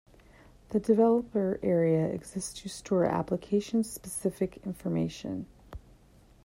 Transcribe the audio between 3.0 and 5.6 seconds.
application-specific information.